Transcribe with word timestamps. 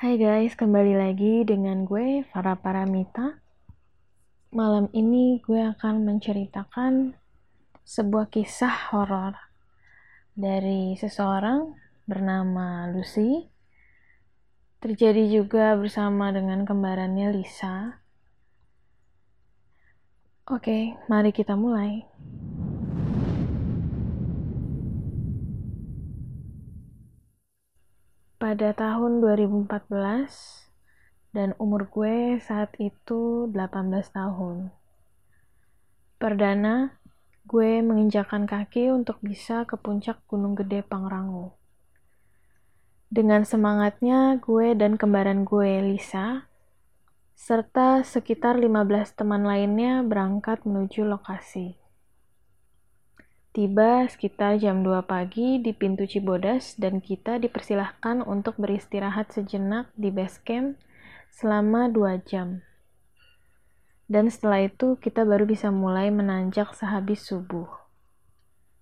Hai 0.00 0.16
guys, 0.16 0.56
kembali 0.56 0.96
lagi 0.96 1.44
dengan 1.44 1.84
gue 1.84 2.24
Farah 2.32 2.56
Paramita. 2.56 3.36
Malam 4.48 4.88
ini 4.96 5.44
gue 5.44 5.60
akan 5.60 6.08
menceritakan 6.08 7.12
sebuah 7.84 8.32
kisah 8.32 8.96
horor 8.96 9.36
dari 10.32 10.96
seseorang 10.96 11.76
bernama 12.08 12.88
Lucy. 12.88 13.44
Terjadi 14.80 15.28
juga 15.28 15.76
bersama 15.76 16.32
dengan 16.32 16.64
kembarannya 16.64 17.36
Lisa. 17.36 18.00
Oke, 20.48 20.96
mari 21.12 21.28
kita 21.28 21.60
mulai. 21.60 22.08
Pada 28.40 28.72
tahun 28.72 29.20
2014 29.20 29.68
dan 31.36 31.52
umur 31.60 31.92
gue 31.92 32.40
saat 32.40 32.72
itu 32.80 33.44
18 33.52 33.92
tahun. 34.16 34.72
Perdana, 36.16 36.96
gue 37.44 37.84
menginjakan 37.84 38.48
kaki 38.48 38.88
untuk 38.96 39.20
bisa 39.20 39.68
ke 39.68 39.76
puncak 39.76 40.24
Gunung 40.24 40.56
Gede 40.56 40.80
Pangrango. 40.80 41.60
Dengan 43.12 43.44
semangatnya, 43.44 44.40
gue 44.40 44.72
dan 44.72 44.96
kembaran 44.96 45.44
gue, 45.44 45.84
Lisa, 45.92 46.48
serta 47.36 48.00
sekitar 48.00 48.56
15 48.56 49.20
teman 49.20 49.44
lainnya 49.44 50.00
berangkat 50.00 50.64
menuju 50.64 51.04
lokasi. 51.04 51.79
Tiba 53.50 54.06
sekitar 54.06 54.62
jam 54.62 54.86
2 54.86 55.10
pagi 55.10 55.58
di 55.58 55.74
pintu 55.74 56.06
Cibodas 56.06 56.78
dan 56.78 57.02
kita 57.02 57.42
dipersilahkan 57.42 58.22
untuk 58.22 58.54
beristirahat 58.54 59.34
sejenak 59.34 59.90
di 59.98 60.14
base 60.14 60.38
camp 60.46 60.78
selama 61.34 61.90
2 61.90 62.22
jam. 62.30 62.62
Dan 64.06 64.30
setelah 64.30 64.70
itu 64.70 64.94
kita 65.02 65.26
baru 65.26 65.50
bisa 65.50 65.74
mulai 65.74 66.14
menanjak 66.14 66.78
sehabis 66.78 67.26
subuh. 67.26 67.66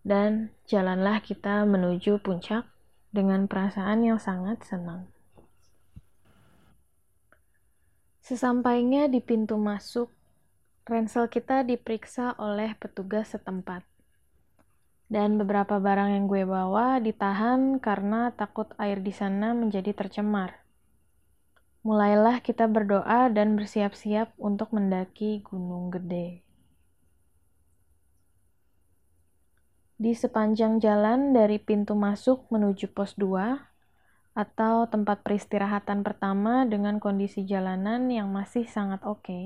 Dan 0.04 0.52
jalanlah 0.68 1.24
kita 1.24 1.64
menuju 1.64 2.20
puncak 2.20 2.68
dengan 3.08 3.48
perasaan 3.48 4.04
yang 4.04 4.20
sangat 4.20 4.68
senang. 4.68 5.08
Sesampainya 8.20 9.08
di 9.08 9.24
pintu 9.24 9.56
masuk, 9.56 10.12
ransel 10.84 11.32
kita 11.32 11.64
diperiksa 11.64 12.36
oleh 12.36 12.76
petugas 12.76 13.32
setempat 13.32 13.96
dan 15.08 15.40
beberapa 15.40 15.80
barang 15.80 16.12
yang 16.12 16.24
gue 16.28 16.44
bawa 16.44 17.00
ditahan 17.00 17.80
karena 17.80 18.28
takut 18.36 18.68
air 18.76 19.00
di 19.00 19.12
sana 19.12 19.56
menjadi 19.56 19.96
tercemar. 19.96 20.60
Mulailah 21.80 22.44
kita 22.44 22.68
berdoa 22.68 23.32
dan 23.32 23.56
bersiap-siap 23.56 24.36
untuk 24.36 24.76
mendaki 24.76 25.40
Gunung 25.40 25.88
Gede. 25.88 26.44
Di 29.98 30.12
sepanjang 30.12 30.78
jalan 30.78 31.32
dari 31.32 31.56
pintu 31.56 31.96
masuk 31.96 32.46
menuju 32.52 32.92
pos 32.92 33.16
2 33.16 33.58
atau 34.36 34.86
tempat 34.86 35.26
peristirahatan 35.26 36.06
pertama 36.06 36.62
dengan 36.68 37.02
kondisi 37.02 37.42
jalanan 37.42 38.06
yang 38.06 38.30
masih 38.30 38.68
sangat 38.68 39.02
oke. 39.02 39.26
Okay. 39.26 39.44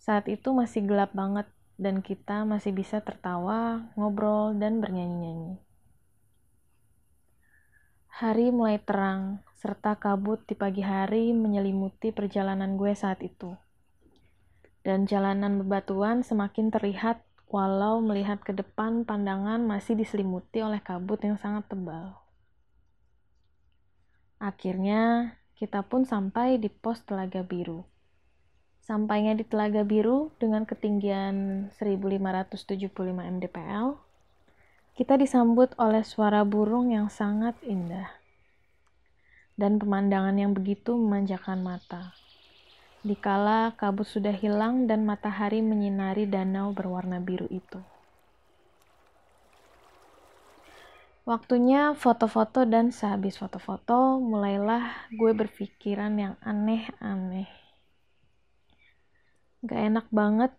Saat 0.00 0.30
itu 0.32 0.54
masih 0.56 0.86
gelap 0.88 1.12
banget 1.12 1.44
dan 1.78 2.02
kita 2.02 2.42
masih 2.42 2.74
bisa 2.74 2.98
tertawa, 3.00 3.86
ngobrol, 3.94 4.52
dan 4.58 4.82
bernyanyi-nyanyi. 4.82 5.62
Hari 8.18 8.50
mulai 8.50 8.82
terang, 8.82 9.46
serta 9.62 9.94
kabut 9.94 10.42
di 10.42 10.58
pagi 10.58 10.82
hari 10.82 11.30
menyelimuti 11.30 12.10
perjalanan 12.10 12.74
gue 12.74 12.90
saat 12.90 13.22
itu. 13.22 13.54
Dan 14.82 15.06
jalanan 15.06 15.62
bebatuan 15.62 16.26
semakin 16.26 16.74
terlihat 16.74 17.22
walau 17.46 18.02
melihat 18.02 18.42
ke 18.42 18.50
depan 18.50 19.06
pandangan 19.06 19.62
masih 19.62 19.94
diselimuti 19.94 20.58
oleh 20.58 20.82
kabut 20.82 21.22
yang 21.22 21.38
sangat 21.38 21.70
tebal. 21.70 22.18
Akhirnya, 24.42 25.34
kita 25.54 25.86
pun 25.86 26.02
sampai 26.02 26.58
di 26.58 26.70
pos 26.70 27.02
Telaga 27.06 27.46
Biru. 27.46 27.82
Sampainya 28.88 29.36
di 29.36 29.44
Telaga 29.44 29.84
Biru 29.84 30.32
dengan 30.40 30.64
ketinggian 30.64 31.68
1575 31.76 32.88
mdpl, 33.04 34.00
kita 34.96 35.20
disambut 35.20 35.76
oleh 35.76 36.00
suara 36.00 36.40
burung 36.40 36.88
yang 36.88 37.12
sangat 37.12 37.52
indah 37.60 38.08
dan 39.60 39.76
pemandangan 39.76 40.32
yang 40.40 40.56
begitu 40.56 40.96
memanjakan 40.96 41.60
mata. 41.60 42.16
Dikala 43.04 43.76
kabut 43.76 44.08
sudah 44.08 44.32
hilang 44.32 44.88
dan 44.88 45.04
matahari 45.04 45.60
menyinari 45.60 46.24
danau 46.24 46.72
berwarna 46.72 47.20
biru 47.20 47.44
itu. 47.52 47.84
Waktunya 51.28 51.92
foto-foto 51.92 52.64
dan 52.64 52.88
sehabis 52.88 53.36
foto-foto 53.36 54.16
mulailah 54.16 55.12
gue 55.12 55.36
berpikiran 55.36 56.16
yang 56.16 56.34
aneh-aneh 56.40 57.57
Gak 59.66 59.80
enak 59.90 60.06
banget 60.14 60.54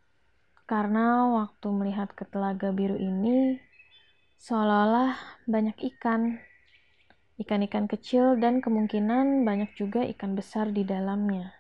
karena 0.68 1.24
waktu 1.32 1.68
melihat 1.72 2.12
ke 2.12 2.28
telaga 2.28 2.76
biru 2.76 3.00
ini 3.00 3.56
seolah-olah 4.44 5.16
banyak 5.48 5.80
ikan. 5.96 6.36
Ikan-ikan 7.40 7.88
kecil 7.88 8.36
dan 8.36 8.60
kemungkinan 8.60 9.48
banyak 9.48 9.72
juga 9.80 10.04
ikan 10.04 10.36
besar 10.36 10.76
di 10.76 10.84
dalamnya. 10.84 11.56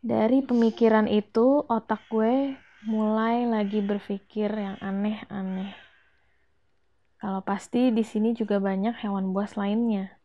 Dari 0.00 0.40
pemikiran 0.40 1.04
itu, 1.04 1.60
otak 1.68 2.08
gue 2.08 2.56
mulai 2.88 3.44
lagi 3.44 3.84
berpikir 3.84 4.48
yang 4.48 4.80
aneh-aneh. 4.80 5.76
Kalau 7.20 7.44
pasti 7.44 7.92
di 7.92 8.02
sini 8.02 8.32
juga 8.32 8.58
banyak 8.58 8.96
hewan 9.04 9.30
buas 9.36 9.54
lainnya. 9.60 10.21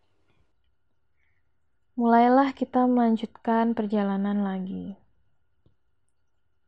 Mulailah 1.97 2.53
kita 2.53 2.85
melanjutkan 2.85 3.73
perjalanan 3.73 4.45
lagi. 4.45 4.93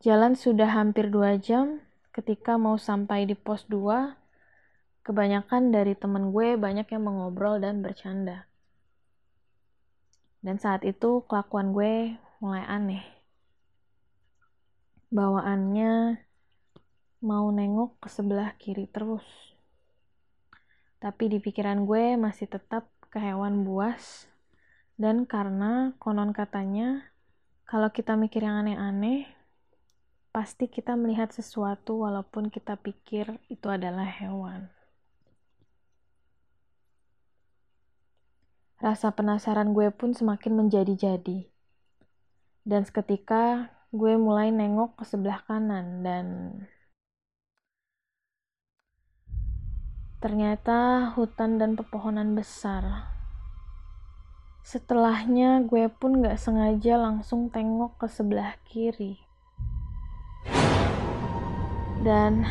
Jalan 0.01 0.33
sudah 0.33 0.73
hampir 0.73 1.13
dua 1.13 1.37
jam 1.37 1.85
ketika 2.09 2.57
mau 2.57 2.81
sampai 2.81 3.29
di 3.29 3.37
pos 3.37 3.61
2, 3.69 4.17
kebanyakan 5.05 5.69
dari 5.69 5.93
temen 5.93 6.33
gue 6.33 6.57
banyak 6.57 6.89
yang 6.89 7.05
mengobrol 7.05 7.61
dan 7.61 7.85
bercanda. 7.85 8.49
Dan 10.41 10.57
saat 10.57 10.81
itu 10.81 11.21
kelakuan 11.29 11.77
gue 11.77 12.17
mulai 12.41 12.65
aneh. 12.65 13.05
Bawaannya 15.13 16.25
mau 17.21 17.53
nengok 17.53 18.01
ke 18.01 18.09
sebelah 18.09 18.57
kiri 18.57 18.89
terus. 18.89 19.29
Tapi 20.97 21.29
di 21.29 21.37
pikiran 21.37 21.85
gue 21.85 22.17
masih 22.17 22.49
tetap 22.49 22.89
ke 23.13 23.21
hewan 23.21 23.61
buas 23.61 24.28
dan 24.99 25.23
karena 25.23 25.95
konon 25.95 26.35
katanya, 26.35 27.07
kalau 27.63 27.87
kita 27.87 28.19
mikir 28.19 28.43
yang 28.43 28.67
aneh-aneh, 28.67 29.31
pasti 30.35 30.67
kita 30.67 30.99
melihat 30.99 31.31
sesuatu 31.31 32.03
walaupun 32.03 32.51
kita 32.51 32.75
pikir 32.75 33.39
itu 33.47 33.67
adalah 33.71 34.03
hewan. 34.03 34.67
Rasa 38.83 39.15
penasaran 39.15 39.71
gue 39.71 39.87
pun 39.87 40.11
semakin 40.11 40.67
menjadi-jadi. 40.67 41.47
Dan 42.67 42.83
seketika 42.83 43.71
gue 43.95 44.19
mulai 44.19 44.51
nengok 44.51 44.99
ke 44.99 45.03
sebelah 45.07 45.47
kanan 45.47 46.03
dan 46.03 46.25
ternyata 50.19 51.07
hutan 51.15 51.55
dan 51.55 51.79
pepohonan 51.79 52.35
besar 52.35 53.15
Setelahnya 54.69 55.65
gue 55.65 55.89
pun 55.89 56.21
gak 56.21 56.37
sengaja 56.37 57.01
langsung 57.01 57.49
tengok 57.49 57.97
ke 57.97 58.05
sebelah 58.05 58.53
kiri. 58.69 59.17
Dan 62.05 62.45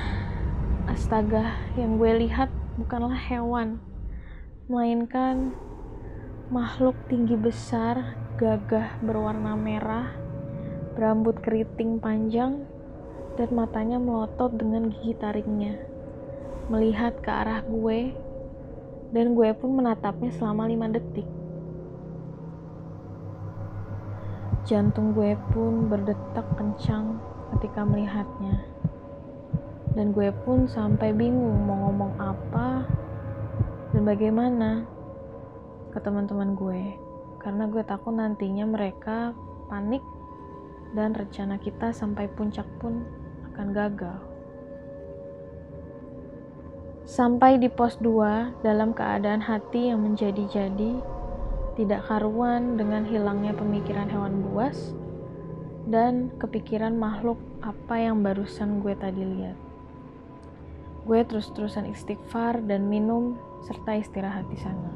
astaga, 0.91 1.63
yang 1.79 1.95
gue 1.95 2.27
lihat 2.27 2.51
bukanlah 2.75 3.15
hewan, 3.15 3.79
melainkan 4.67 5.55
makhluk 6.51 6.99
tinggi 7.07 7.39
besar, 7.39 8.19
gagah 8.35 8.99
berwarna 8.99 9.55
merah, 9.55 10.11
berambut 10.99 11.39
keriting 11.39 12.03
panjang, 12.03 12.67
dan 13.39 13.47
matanya 13.55 14.03
melotot 14.03 14.59
dengan 14.59 14.91
gigi 14.91 15.15
taringnya. 15.15 15.87
Melihat 16.67 17.15
ke 17.23 17.31
arah 17.31 17.63
gue, 17.63 18.11
dan 19.15 19.39
gue 19.39 19.55
pun 19.55 19.71
menatapnya 19.71 20.35
selama 20.35 20.67
lima 20.67 20.91
detik. 20.91 21.38
Jantung 24.69 25.17
gue 25.17 25.33
pun 25.49 25.89
berdetak 25.89 26.45
kencang 26.61 27.17
ketika 27.57 27.89
melihatnya. 27.89 28.69
Dan 29.97 30.13
gue 30.13 30.29
pun 30.45 30.69
sampai 30.69 31.17
bingung 31.17 31.65
mau 31.65 31.89
ngomong 31.89 32.13
apa 32.21 32.85
dan 33.97 34.05
bagaimana. 34.05 34.85
ke 35.89 36.05
teman-teman 36.05 36.53
gue 36.53 36.95
karena 37.41 37.65
gue 37.65 37.81
takut 37.81 38.13
nantinya 38.13 38.69
mereka 38.69 39.33
panik 39.73 40.05
dan 40.93 41.17
rencana 41.17 41.57
kita 41.57 41.97
sampai 41.97 42.29
puncak 42.29 42.69
pun 42.77 43.09
akan 43.51 43.73
gagal. 43.73 44.19
Sampai 47.09 47.57
di 47.57 47.73
pos 47.73 47.97
2 48.05 48.61
dalam 48.61 48.93
keadaan 48.93 49.41
hati 49.41 49.89
yang 49.89 50.05
menjadi-jadi, 50.05 51.01
tidak 51.79 52.11
karuan 52.11 52.75
dengan 52.75 53.07
hilangnya 53.07 53.55
pemikiran 53.55 54.11
hewan 54.11 54.43
buas 54.43 54.99
dan 55.87 56.35
kepikiran 56.43 56.99
makhluk 56.99 57.39
apa 57.63 58.03
yang 58.03 58.19
barusan 58.19 58.83
gue 58.83 58.99
tadi 58.99 59.23
lihat. 59.23 59.55
Gue 61.07 61.23
terus-terusan 61.23 61.87
istighfar 61.87 62.67
dan 62.67 62.91
minum 62.91 63.39
serta 63.63 63.95
istirahat 63.95 64.51
di 64.51 64.59
sana. 64.59 64.91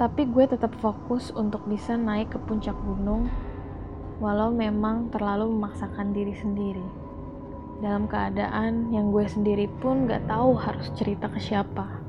Tapi 0.00 0.24
gue 0.32 0.48
tetap 0.48 0.72
fokus 0.80 1.28
untuk 1.36 1.68
bisa 1.68 2.00
naik 2.00 2.32
ke 2.32 2.40
puncak 2.40 2.74
gunung 2.80 3.28
walau 4.16 4.48
memang 4.48 5.12
terlalu 5.12 5.48
memaksakan 5.52 6.16
diri 6.16 6.32
sendiri 6.32 6.84
dalam 7.84 8.08
keadaan 8.08 8.92
yang 8.92 9.12
gue 9.12 9.24
sendiri 9.28 9.68
pun 9.80 10.08
gak 10.08 10.24
tahu 10.24 10.56
harus 10.56 10.88
cerita 10.96 11.28
ke 11.28 11.40
siapa. 11.40 11.99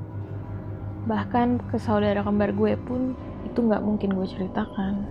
Bahkan 1.09 1.74
ke 1.74 1.81
saudara 1.81 2.21
kembar 2.21 2.53
gue 2.53 2.77
pun 2.77 3.18
itu 3.48 3.57
gak 3.65 3.81
mungkin 3.81 4.13
gue 4.13 4.27
ceritakan. 4.27 5.07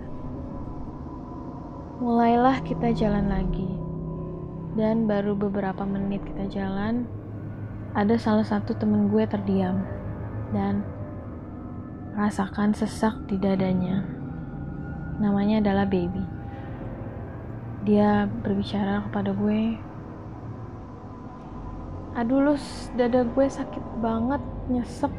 Mulailah 1.99 2.63
kita 2.63 2.95
jalan 2.95 3.27
lagi. 3.27 3.67
Dan 4.79 5.03
baru 5.03 5.35
beberapa 5.35 5.83
menit 5.83 6.23
kita 6.23 6.47
jalan, 6.47 7.03
ada 7.91 8.15
salah 8.15 8.47
satu 8.47 8.71
temen 8.71 9.11
gue 9.11 9.27
terdiam 9.27 9.83
dan 10.55 10.79
rasakan 12.15 12.71
sesak 12.71 13.13
di 13.27 13.35
dadanya. 13.35 14.07
Namanya 15.19 15.59
adalah 15.59 15.83
Baby. 15.83 16.23
Dia 17.83 18.31
berbicara 18.31 19.03
kepada 19.11 19.35
gue 19.35 19.91
aduh 22.11 22.43
lu 22.43 22.55
dada 22.99 23.23
gue 23.23 23.47
sakit 23.47 24.03
banget 24.03 24.43
nyesek 24.67 25.13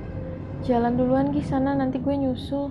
jalan 0.62 0.94
duluan 0.94 1.34
gih 1.34 1.42
sana. 1.42 1.74
Nanti 1.74 1.98
gue 1.98 2.14
nyusul. 2.14 2.70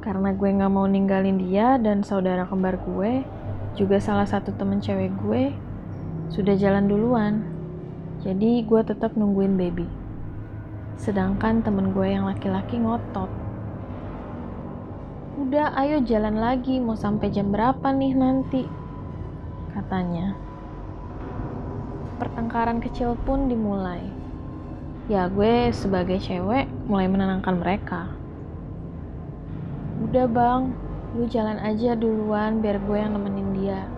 Karena 0.00 0.32
gue 0.32 0.48
gak 0.48 0.72
mau 0.72 0.88
ninggalin 0.88 1.36
dia 1.36 1.76
dan 1.76 2.00
saudara 2.00 2.48
kembar 2.48 2.80
gue 2.80 3.20
juga 3.76 4.00
salah 4.00 4.24
satu 4.24 4.56
temen 4.56 4.80
cewek 4.80 5.12
gue 5.20 5.52
sudah 6.32 6.54
jalan 6.56 6.88
duluan. 6.88 7.44
Jadi 8.22 8.64
gue 8.64 8.80
tetap 8.86 9.18
nungguin 9.18 9.58
baby. 9.58 9.84
Sedangkan 10.96 11.60
temen 11.60 11.92
gue 11.92 12.06
yang 12.06 12.24
laki-laki 12.28 12.78
ngotot. 12.78 13.28
Udah 15.40 15.72
ayo 15.80 16.04
jalan 16.04 16.36
lagi. 16.36 16.78
Mau 16.78 16.94
sampai 16.94 17.32
jam 17.32 17.50
berapa 17.50 17.90
nih 17.90 18.12
nanti? 18.12 18.62
Katanya. 19.72 20.36
Pertengkaran 22.20 22.84
kecil 22.84 23.16
pun 23.24 23.48
dimulai. 23.48 24.19
Ya 25.10 25.26
gue 25.26 25.74
sebagai 25.74 26.22
cewek 26.22 26.70
mulai 26.86 27.10
menenangkan 27.10 27.58
mereka. 27.58 28.14
Udah 30.06 30.30
bang, 30.30 30.70
lu 31.18 31.26
jalan 31.26 31.58
aja 31.58 31.98
duluan 31.98 32.62
biar 32.62 32.78
gue 32.78 32.94
yang 32.94 33.18
nemenin 33.18 33.50
dia. 33.58 33.90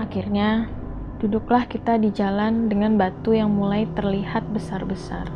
Akhirnya, 0.00 0.72
duduklah 1.20 1.68
kita 1.68 2.00
di 2.00 2.08
jalan 2.08 2.72
dengan 2.72 2.96
batu 2.96 3.36
yang 3.36 3.52
mulai 3.52 3.84
terlihat 3.92 4.48
besar-besar. 4.56 5.28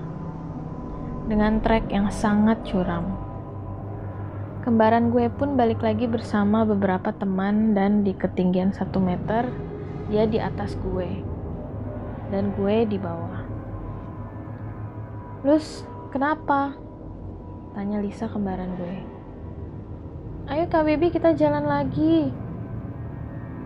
Dengan 1.29 1.61
trek 1.61 1.85
yang 1.93 2.09
sangat 2.09 2.65
curam. 2.65 3.13
Kembaran 4.65 5.13
gue 5.13 5.29
pun 5.37 5.61
balik 5.61 5.85
lagi 5.85 6.09
bersama 6.09 6.65
beberapa 6.65 7.13
teman 7.13 7.77
dan 7.77 8.09
di 8.09 8.17
ketinggian 8.17 8.73
satu 8.73 9.05
meter 9.05 9.53
dia 10.09 10.25
di 10.25 10.41
atas 10.41 10.81
gue 10.81 11.21
dan 12.33 12.55
gue 12.57 12.89
di 12.89 12.97
bawah. 12.97 13.40
Lus, 15.41 15.89
kenapa? 16.13 16.77
Tanya 17.73 17.97
Lisa 18.05 18.29
kembaran 18.29 18.77
gue. 18.77 18.97
Ayo 20.53 20.69
Kak 20.69 20.85
Baby 20.85 21.09
kita 21.09 21.33
jalan 21.33 21.65
lagi. 21.65 22.29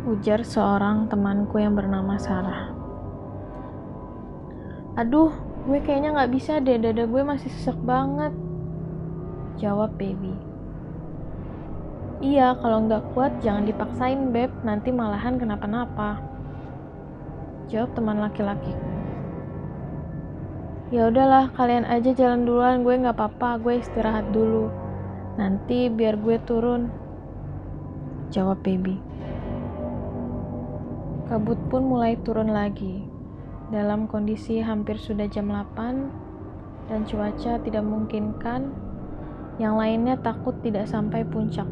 Ujar 0.06 0.46
seorang 0.46 1.10
temanku 1.10 1.58
yang 1.58 1.74
bernama 1.74 2.14
Sarah. 2.14 2.70
Aduh, 4.94 5.34
gue 5.66 5.82
kayaknya 5.82 6.14
gak 6.14 6.30
bisa 6.30 6.62
deh, 6.62 6.78
dada 6.78 7.10
gue 7.10 7.22
masih 7.26 7.50
sesek 7.50 7.74
banget. 7.82 8.30
Jawab 9.58 9.98
Baby. 9.98 10.30
Iya, 12.22 12.54
kalau 12.62 12.86
nggak 12.86 13.18
kuat 13.18 13.42
jangan 13.42 13.66
dipaksain, 13.66 14.30
Beb. 14.30 14.54
Nanti 14.62 14.94
malahan 14.94 15.42
kenapa-napa. 15.42 16.22
Jawab 17.66 17.90
teman 17.98 18.22
laki-laki. 18.22 18.93
Ya 20.94 21.10
udahlah, 21.10 21.50
kalian 21.58 21.82
aja 21.90 22.14
jalan 22.14 22.46
duluan, 22.46 22.86
gue 22.86 22.94
nggak 22.94 23.18
apa-apa, 23.18 23.58
gue 23.58 23.82
istirahat 23.82 24.30
dulu. 24.30 24.70
Nanti 25.34 25.90
biar 25.90 26.14
gue 26.14 26.38
turun. 26.46 26.86
Jawab 28.30 28.62
baby. 28.62 29.02
Kabut 31.26 31.58
pun 31.66 31.90
mulai 31.90 32.14
turun 32.22 32.54
lagi. 32.54 33.02
Dalam 33.74 34.06
kondisi 34.06 34.62
hampir 34.62 34.94
sudah 34.94 35.26
jam 35.26 35.50
8 35.50 36.86
dan 36.86 37.02
cuaca 37.10 37.58
tidak 37.58 37.82
memungkinkan, 37.82 38.70
yang 39.58 39.74
lainnya 39.74 40.14
takut 40.22 40.54
tidak 40.62 40.86
sampai 40.86 41.26
puncak. 41.26 41.66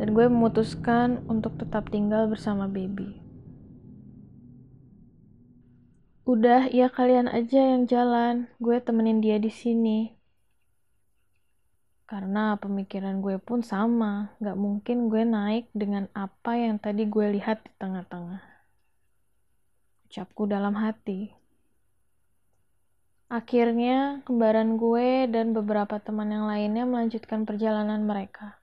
Dan 0.00 0.16
gue 0.16 0.24
memutuskan 0.32 1.20
untuk 1.28 1.60
tetap 1.60 1.92
tinggal 1.92 2.24
bersama 2.32 2.72
baby. 2.72 3.23
Udah, 6.24 6.72
ya 6.72 6.88
kalian 6.88 7.28
aja 7.28 7.60
yang 7.60 7.84
jalan. 7.84 8.48
Gue 8.56 8.80
temenin 8.80 9.20
dia 9.20 9.36
di 9.36 9.52
sini. 9.52 10.08
Karena 12.08 12.56
pemikiran 12.56 13.20
gue 13.20 13.36
pun 13.36 13.60
sama. 13.60 14.32
Gak 14.40 14.56
mungkin 14.56 15.12
gue 15.12 15.20
naik 15.20 15.68
dengan 15.76 16.08
apa 16.16 16.56
yang 16.56 16.80
tadi 16.80 17.04
gue 17.04 17.36
lihat 17.36 17.68
di 17.68 17.72
tengah-tengah. 17.76 18.40
Ucapku 20.08 20.48
dalam 20.48 20.72
hati. 20.80 21.28
Akhirnya, 23.28 24.24
kembaran 24.24 24.80
gue 24.80 25.28
dan 25.28 25.52
beberapa 25.52 26.00
teman 26.00 26.32
yang 26.32 26.48
lainnya 26.48 26.88
melanjutkan 26.88 27.44
perjalanan 27.44 28.00
mereka. 28.00 28.56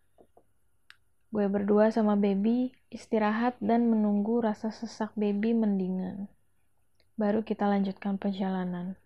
Gue 1.29 1.45
berdua 1.45 1.93
sama 1.93 2.17
baby 2.17 2.73
istirahat 2.89 3.53
dan 3.61 3.85
menunggu 3.85 4.41
rasa 4.41 4.73
sesak 4.73 5.13
baby 5.13 5.53
mendingan 5.53 6.25
baru 7.21 7.45
kita 7.45 7.69
lanjutkan 7.69 8.17
perjalanan. 8.17 8.97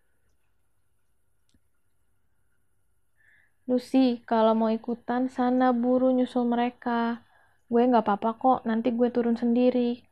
Lucy, 3.67 4.23
kalau 4.23 4.55
mau 4.55 4.71
ikutan, 4.71 5.27
sana 5.27 5.75
buru 5.75 6.15
nyusul 6.15 6.47
mereka. 6.47 7.25
Gue 7.67 7.83
gak 7.91 8.07
apa-apa 8.07 8.31
kok, 8.39 8.59
nanti 8.63 8.95
gue 8.95 9.11
turun 9.11 9.35
sendiri. 9.35 10.05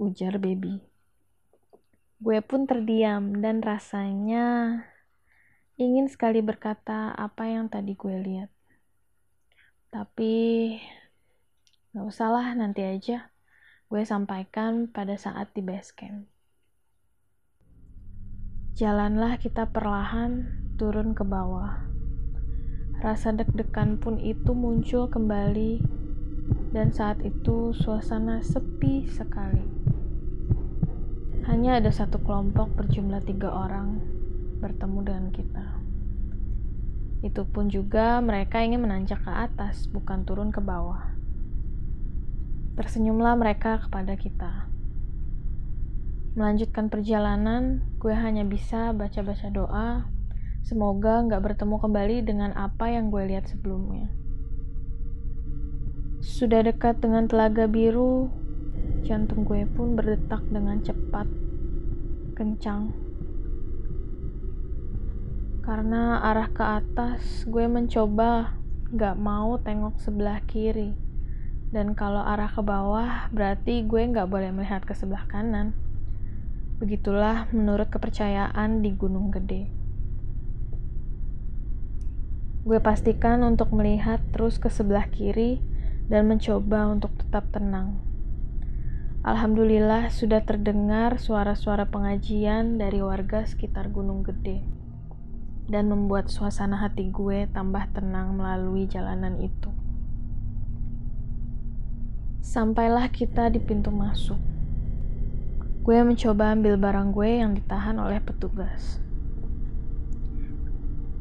Ujar 0.00 0.40
baby. 0.40 0.80
Gue 2.22 2.38
pun 2.40 2.64
terdiam 2.64 3.36
dan 3.44 3.60
rasanya 3.60 4.80
ingin 5.76 6.08
sekali 6.08 6.40
berkata 6.40 7.12
apa 7.12 7.50
yang 7.50 7.68
tadi 7.68 7.98
gue 7.98 8.16
lihat. 8.16 8.50
Tapi 9.90 10.34
gak 11.90 12.06
usahlah 12.06 12.54
nanti 12.54 12.86
aja. 12.86 13.28
Gue 13.90 14.06
sampaikan 14.06 14.86
pada 14.86 15.18
saat 15.18 15.50
di 15.52 15.60
base 15.60 15.90
camp. 15.90 16.39
Jalanlah 18.80 19.36
kita 19.36 19.68
perlahan 19.68 20.56
turun 20.80 21.12
ke 21.12 21.20
bawah. 21.20 21.84
Rasa 23.04 23.28
deg-degan 23.36 24.00
pun 24.00 24.16
itu 24.16 24.56
muncul 24.56 25.04
kembali, 25.04 25.84
dan 26.72 26.88
saat 26.88 27.20
itu 27.20 27.76
suasana 27.76 28.40
sepi 28.40 29.04
sekali. 29.04 29.60
Hanya 31.44 31.76
ada 31.76 31.92
satu 31.92 32.24
kelompok 32.24 32.72
berjumlah 32.72 33.20
tiga 33.28 33.52
orang 33.52 34.00
bertemu 34.64 34.98
dengan 35.04 35.26
kita. 35.28 35.66
Itu 37.20 37.44
pun 37.52 37.68
juga 37.68 38.16
mereka 38.24 38.64
ingin 38.64 38.80
menanjak 38.80 39.20
ke 39.20 39.28
atas, 39.28 39.92
bukan 39.92 40.24
turun 40.24 40.48
ke 40.48 40.64
bawah. 40.64 41.04
Tersenyumlah 42.80 43.36
mereka 43.36 43.76
kepada 43.76 44.16
kita. 44.16 44.72
Melanjutkan 46.32 46.88
perjalanan, 46.88 47.89
gue 48.00 48.16
hanya 48.16 48.48
bisa 48.48 48.96
baca-baca 48.96 49.52
doa. 49.52 50.08
Semoga 50.64 51.20
nggak 51.20 51.52
bertemu 51.52 51.76
kembali 51.76 52.16
dengan 52.24 52.56
apa 52.56 52.88
yang 52.88 53.12
gue 53.12 53.28
lihat 53.28 53.44
sebelumnya. 53.52 54.08
Sudah 56.24 56.64
dekat 56.64 57.04
dengan 57.04 57.28
telaga 57.28 57.68
biru, 57.68 58.32
jantung 59.04 59.44
gue 59.44 59.68
pun 59.68 60.00
berdetak 60.00 60.40
dengan 60.48 60.80
cepat, 60.80 61.28
kencang. 62.40 62.88
Karena 65.60 66.24
arah 66.24 66.48
ke 66.48 66.64
atas, 66.64 67.44
gue 67.44 67.68
mencoba 67.68 68.56
gak 68.96 69.20
mau 69.20 69.60
tengok 69.60 70.00
sebelah 70.00 70.40
kiri. 70.48 70.96
Dan 71.68 71.92
kalau 71.92 72.24
arah 72.24 72.48
ke 72.48 72.64
bawah, 72.64 73.28
berarti 73.28 73.84
gue 73.84 74.08
gak 74.08 74.32
boleh 74.32 74.56
melihat 74.56 74.88
ke 74.88 74.96
sebelah 74.96 75.28
kanan. 75.28 75.76
Begitulah 76.80 77.44
menurut 77.52 77.92
kepercayaan 77.92 78.80
di 78.80 78.96
Gunung 78.96 79.28
Gede. 79.28 79.68
Gue 82.64 82.80
pastikan 82.80 83.44
untuk 83.44 83.68
melihat 83.76 84.24
terus 84.32 84.56
ke 84.56 84.72
sebelah 84.72 85.12
kiri 85.12 85.60
dan 86.08 86.24
mencoba 86.24 86.88
untuk 86.88 87.12
tetap 87.20 87.52
tenang. 87.52 88.00
Alhamdulillah 89.20 90.08
sudah 90.08 90.40
terdengar 90.40 91.20
suara-suara 91.20 91.84
pengajian 91.92 92.80
dari 92.80 93.04
warga 93.04 93.44
sekitar 93.44 93.92
Gunung 93.92 94.24
Gede 94.24 94.64
dan 95.68 95.92
membuat 95.92 96.32
suasana 96.32 96.80
hati 96.80 97.12
gue 97.12 97.44
tambah 97.52 97.92
tenang 97.92 98.40
melalui 98.40 98.88
jalanan 98.88 99.36
itu. 99.36 99.68
Sampailah 102.40 103.12
kita 103.12 103.52
di 103.52 103.60
pintu 103.60 103.92
masuk. 103.92 104.40
Gue 105.80 105.96
mencoba 106.04 106.52
ambil 106.52 106.76
barang 106.76 107.16
gue 107.16 107.30
yang 107.40 107.52
ditahan 107.56 107.96
oleh 107.96 108.20
petugas. 108.20 109.00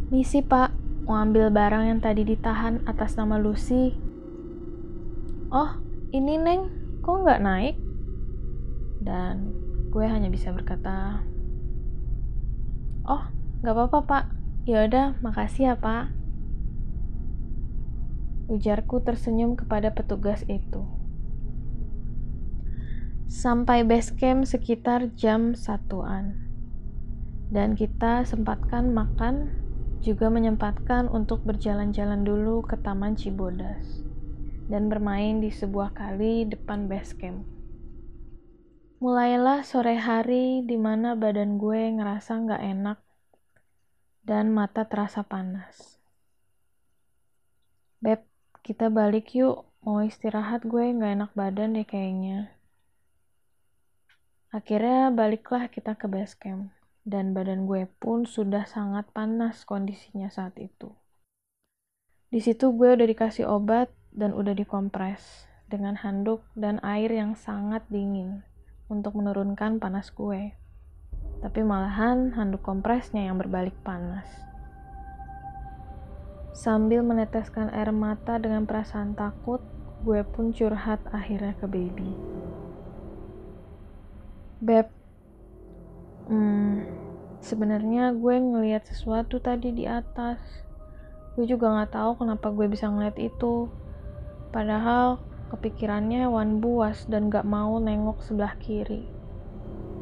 Misi 0.10 0.42
pak, 0.42 0.74
mau 1.06 1.22
ambil 1.22 1.54
barang 1.54 1.84
yang 1.89 2.00
tadi 2.01 2.25
ditahan 2.25 2.84
atas 2.84 3.16
nama 3.16 3.39
Lucy. 3.39 3.96
Oh, 5.50 5.78
ini 6.12 6.36
neng, 6.38 6.70
kok 7.01 7.24
nggak 7.24 7.42
naik? 7.42 7.75
dan 9.00 9.56
gue 9.89 10.06
hanya 10.06 10.28
bisa 10.28 10.51
berkata 10.51 11.24
oh 13.08 13.24
nggak 13.63 13.74
apa-apa 13.74 14.00
pak 14.06 14.24
ya 14.68 14.86
udah 14.86 15.18
makasih 15.24 15.74
ya 15.74 15.75
pak 15.80 16.12
ujarku 18.51 19.01
tersenyum 19.01 19.56
kepada 19.56 19.96
petugas 19.96 20.44
itu 20.51 20.84
sampai 23.29 23.86
base 23.86 24.09
camp 24.17 24.41
sekitar 24.41 25.13
jam 25.13 25.53
satuan 25.53 26.33
dan 27.53 27.77
kita 27.77 28.25
sempatkan 28.25 28.89
makan 28.89 29.53
juga 30.01 30.33
menyempatkan 30.33 31.05
untuk 31.05 31.45
berjalan-jalan 31.45 32.25
dulu 32.25 32.65
ke 32.65 32.74
Taman 32.81 33.13
Cibodas 33.13 34.01
dan 34.65 34.89
bermain 34.89 35.38
di 35.38 35.53
sebuah 35.53 35.93
kali 35.93 36.50
depan 36.50 36.89
base 36.89 37.13
camp. 37.13 37.45
Mulailah 38.98 39.62
sore 39.62 40.01
hari 40.01 40.65
di 40.65 40.75
mana 40.81 41.13
badan 41.13 41.62
gue 41.62 42.01
ngerasa 42.01 42.33
nggak 42.33 42.63
enak 42.65 43.00
dan 44.25 44.50
mata 44.50 44.89
terasa 44.89 45.21
panas. 45.21 46.01
Beb, 48.01 48.25
kita 48.65 48.89
balik 48.89 49.38
yuk. 49.38 49.69
Mau 49.86 50.01
istirahat 50.01 50.65
gue 50.65 50.98
nggak 50.98 51.13
enak 51.13 51.31
badan 51.38 51.77
deh 51.77 51.88
kayaknya. 51.88 52.59
Akhirnya 54.50 55.13
baliklah 55.13 55.70
kita 55.70 55.94
ke 55.94 56.10
base 56.10 56.34
camp. 56.34 56.74
Dan 57.06 57.34
badan 57.34 57.65
gue 57.70 57.89
pun 57.98 58.25
sudah 58.25 58.70
sangat 58.70 59.10
panas 59.13 59.65
kondisinya 59.65 60.29
saat 60.29 60.58
itu. 60.62 60.94
Di 62.29 62.38
situ 62.38 62.70
gue 62.77 62.94
udah 62.94 63.08
dikasih 63.10 63.50
obat 63.50 63.89
dan 64.13 64.34
udah 64.38 64.53
dikompres 64.53 65.50
dengan 65.70 65.98
handuk 65.98 66.46
dan 66.53 66.77
air 66.86 67.10
yang 67.10 67.34
sangat 67.34 67.86
dingin 67.89 68.46
untuk 68.89 69.18
menurunkan 69.18 69.82
panas 69.82 70.13
gue. 70.13 70.53
Tapi 71.41 71.62
malahan 71.65 72.34
handuk 72.38 72.62
kompresnya 72.62 73.29
yang 73.29 73.41
berbalik 73.41 73.77
panas. 73.82 74.29
Sambil 76.53 77.06
meneteskan 77.06 77.70
air 77.72 77.94
mata 77.94 78.41
dengan 78.41 78.65
perasaan 78.65 79.13
takut, 79.13 79.62
gue 80.03 80.25
pun 80.25 80.51
curhat 80.51 81.00
akhirnya 81.13 81.56
ke 81.58 81.65
baby. 81.70 82.12
Beb, 84.60 84.88
hmm, 86.28 86.75
sebenarnya 87.39 88.12
gue 88.16 88.36
ngeliat 88.36 88.88
sesuatu 88.88 89.39
tadi 89.39 89.72
di 89.72 89.88
atas. 89.88 90.39
Gue 91.39 91.48
juga 91.48 91.72
nggak 91.72 91.96
tahu 91.96 92.12
kenapa 92.24 92.51
gue 92.51 92.68
bisa 92.68 92.92
ngeliat 92.92 93.16
itu. 93.16 93.72
Padahal 94.50 95.30
Kepikirannya 95.50 96.30
hewan 96.30 96.62
buas 96.62 97.10
dan 97.10 97.34
gak 97.34 97.42
mau 97.42 97.82
nengok 97.82 98.22
sebelah 98.22 98.54
kiri. 98.62 99.01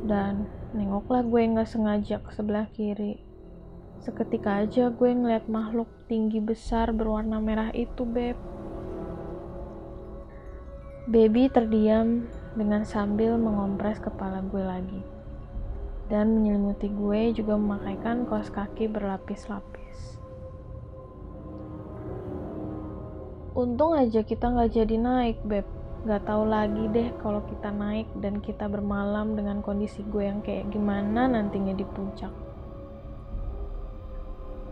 Dan 0.04 0.44
nengoklah 0.76 1.24
gue 1.24 1.40
gak 1.56 1.72
sengaja 1.72 2.20
ke 2.20 2.36
sebelah 2.36 2.68
kiri. 2.76 3.24
Seketika 4.04 4.68
aja 4.68 4.92
gue 4.92 5.08
ngeliat 5.08 5.48
makhluk 5.48 5.88
tinggi 6.12 6.44
besar 6.44 6.92
berwarna 6.92 7.40
merah 7.40 7.72
itu, 7.72 8.04
Beb. 8.04 8.36
Baby 11.08 11.48
terdiam 11.48 12.28
dengan 12.58 12.82
sambil 12.82 13.38
mengompres 13.38 14.02
kepala 14.02 14.42
gue 14.50 14.66
lagi. 14.66 15.02
Dan 16.10 16.42
menyelimuti 16.42 16.90
gue 16.90 17.38
juga 17.38 17.54
memakaikan 17.56 18.26
kaos 18.26 18.50
kaki 18.50 18.90
berlapis-lapis. 18.90 19.78
untung 23.58 23.98
aja 23.98 24.22
kita 24.22 24.54
nggak 24.54 24.70
jadi 24.70 24.96
naik 25.02 25.38
beb 25.42 25.66
nggak 26.06 26.30
tahu 26.30 26.46
lagi 26.46 26.86
deh 26.94 27.10
kalau 27.26 27.42
kita 27.50 27.74
naik 27.74 28.06
dan 28.22 28.38
kita 28.38 28.70
bermalam 28.70 29.34
dengan 29.34 29.66
kondisi 29.66 30.06
gue 30.14 30.30
yang 30.30 30.46
kayak 30.46 30.70
gimana 30.70 31.26
nantinya 31.26 31.74
di 31.74 31.82
puncak 31.82 32.30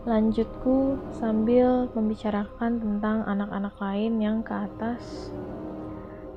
lanjutku 0.06 1.02
sambil 1.18 1.90
membicarakan 1.98 2.78
tentang 2.78 3.26
anak-anak 3.26 3.74
lain 3.82 4.22
yang 4.22 4.38
ke 4.46 4.54
atas 4.54 5.34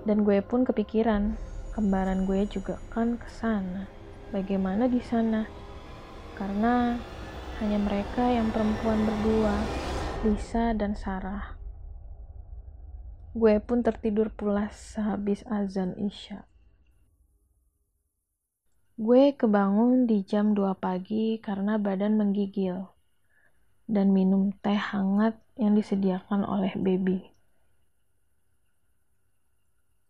dan 0.08 0.24
gue 0.28 0.40
pun 0.44 0.64
kepikiran 0.68 1.40
kembaran 1.74 2.28
gue 2.28 2.48
juga 2.48 2.84
kan 2.94 3.16
ke 3.16 3.28
sana 3.30 3.96
bagaimana 4.34 4.88
di 4.88 5.02
sana 5.04 5.52
karena 6.36 7.04
hanya 7.60 7.80
mereka 7.82 8.32
yang 8.32 8.52
perempuan 8.56 9.04
berdua 9.04 9.76
Lisa 10.24 10.76
dan 10.76 10.96
Sarah 10.96 11.60
Gue 13.30 13.62
pun 13.62 13.86
tertidur 13.86 14.34
pulas 14.34 14.74
sehabis 14.98 15.46
azan 15.46 15.94
Isya. 16.02 16.50
Gue 18.98 19.38
kebangun 19.38 20.10
di 20.10 20.26
jam 20.26 20.58
2 20.58 20.74
pagi 20.74 21.38
karena 21.38 21.78
badan 21.78 22.18
menggigil 22.18 22.90
dan 23.86 24.12
minum 24.18 24.50
teh 24.60 24.76
hangat 24.76 25.38
yang 25.62 25.78
disediakan 25.78 26.42
oleh 26.42 26.74
baby. 26.74 27.39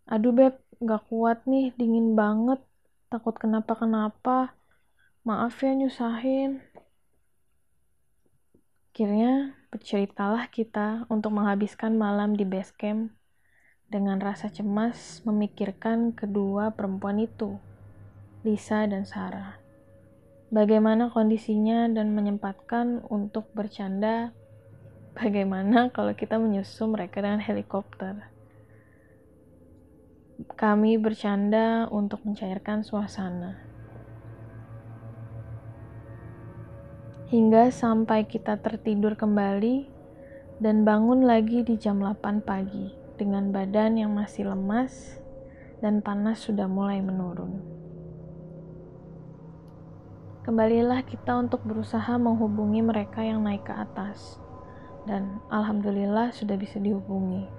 Aduh 0.09 0.33
beb, 0.33 0.57
gak 0.81 1.05
kuat 1.05 1.45
nih, 1.45 1.69
dingin 1.77 2.17
banget. 2.17 2.57
Takut 3.13 3.37
kenapa-kenapa. 3.37 4.57
Maaf 5.21 5.61
ya 5.61 5.77
nyusahin. 5.77 6.65
Akhirnya 8.89 9.55
berceritalah 9.69 10.49
kita 10.51 11.05
untuk 11.07 11.31
menghabiskan 11.37 11.95
malam 11.95 12.35
di 12.35 12.43
base 12.43 12.73
camp 12.75 13.13
dengan 13.87 14.19
rasa 14.19 14.51
cemas 14.51 15.23
memikirkan 15.23 16.11
kedua 16.11 16.75
perempuan 16.75 17.21
itu, 17.21 17.61
Lisa 18.43 18.83
dan 18.89 19.07
Sarah. 19.07 19.55
Bagaimana 20.49 21.13
kondisinya 21.13 21.85
dan 21.87 22.17
menyempatkan 22.17 23.05
untuk 23.07 23.47
bercanda 23.53 24.33
bagaimana 25.13 25.93
kalau 25.93 26.17
kita 26.17 26.41
menyusul 26.41 26.89
mereka 26.89 27.21
dengan 27.21 27.39
helikopter. 27.39 28.38
Kami 30.47 30.95
bercanda 30.95 31.89
untuk 31.91 32.23
mencairkan 32.23 32.85
suasana. 32.85 33.69
hingga 37.29 37.69
sampai 37.69 38.25
kita 38.25 38.57
tertidur 38.57 39.13
kembali 39.13 39.85
dan 40.57 40.81
bangun 40.81 41.29
lagi 41.29 41.61
di 41.61 41.77
jam 41.77 42.01
8 42.01 42.41
pagi 42.41 42.89
dengan 43.21 43.53
badan 43.53 44.01
yang 44.01 44.17
masih 44.17 44.49
lemas 44.49 45.21
dan 45.77 46.01
panas 46.01 46.41
sudah 46.41 46.65
mulai 46.65 47.05
menurun. 47.05 47.61
Kembalilah 50.41 51.05
kita 51.05 51.37
untuk 51.37 51.61
berusaha 51.61 52.17
menghubungi 52.17 52.81
mereka 52.81 53.21
yang 53.21 53.45
naik 53.45 53.61
ke 53.61 53.77
atas 53.77 54.41
dan 55.05 55.37
alhamdulillah 55.53 56.33
sudah 56.33 56.57
bisa 56.57 56.81
dihubungi. 56.81 57.58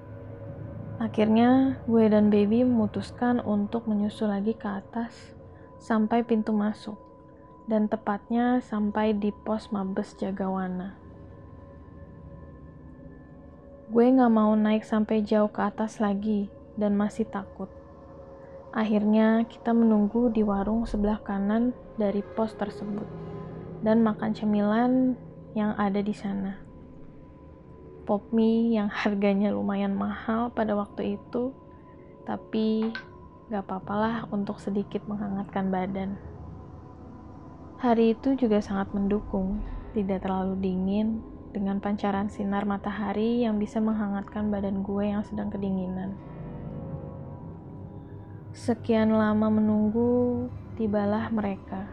Akhirnya 1.01 1.81
gue 1.89 2.13
dan 2.13 2.29
baby 2.29 2.61
memutuskan 2.61 3.41
untuk 3.41 3.89
menyusul 3.89 4.29
lagi 4.29 4.53
ke 4.53 4.69
atas 4.69 5.33
sampai 5.81 6.21
pintu 6.21 6.53
masuk 6.53 7.01
dan 7.65 7.89
tepatnya 7.89 8.61
sampai 8.61 9.17
di 9.17 9.33
pos 9.33 9.73
Mabes 9.73 10.13
Jagawana. 10.21 11.01
Gue 13.89 14.13
gak 14.13 14.29
mau 14.29 14.53
naik 14.53 14.85
sampai 14.85 15.25
jauh 15.25 15.49
ke 15.49 15.65
atas 15.65 16.05
lagi 16.05 16.53
dan 16.77 17.01
masih 17.01 17.25
takut. 17.25 17.73
Akhirnya 18.71 19.49
kita 19.49 19.73
menunggu 19.73 20.29
di 20.29 20.45
warung 20.45 20.85
sebelah 20.85 21.25
kanan 21.25 21.73
dari 21.97 22.21
pos 22.21 22.53
tersebut 22.61 23.09
dan 23.81 24.05
makan 24.05 24.37
cemilan 24.37 25.17
yang 25.57 25.73
ada 25.81 26.05
di 26.05 26.13
sana. 26.13 26.70
Pop 28.11 28.27
mie 28.35 28.75
yang 28.75 28.91
harganya 28.91 29.55
lumayan 29.55 29.95
mahal 29.95 30.51
pada 30.51 30.75
waktu 30.75 31.15
itu, 31.15 31.55
tapi 32.27 32.91
gak 33.55 33.71
apa-apalah 33.71 34.27
untuk 34.35 34.59
sedikit 34.59 35.07
menghangatkan 35.07 35.71
badan. 35.71 36.19
Hari 37.79 38.19
itu 38.19 38.35
juga 38.35 38.59
sangat 38.59 38.91
mendukung, 38.91 39.63
tidak 39.95 40.27
terlalu 40.27 40.59
dingin, 40.59 41.23
dengan 41.55 41.79
pancaran 41.79 42.27
sinar 42.27 42.67
matahari 42.67 43.47
yang 43.47 43.63
bisa 43.63 43.79
menghangatkan 43.79 44.51
badan 44.51 44.83
gue 44.83 45.07
yang 45.07 45.23
sedang 45.23 45.47
kedinginan. 45.47 46.19
Sekian 48.51 49.15
lama 49.15 49.55
menunggu, 49.55 50.51
tibalah 50.75 51.31
mereka. 51.31 51.87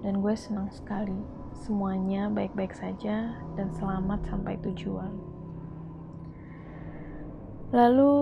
Dan 0.00 0.24
gue 0.24 0.32
senang 0.32 0.72
sekali. 0.72 1.35
Semuanya 1.64 2.28
baik-baik 2.28 2.76
saja 2.76 3.32
dan 3.56 3.72
selamat 3.72 4.26
sampai 4.28 4.60
tujuan. 4.60 5.14
Lalu 7.72 8.14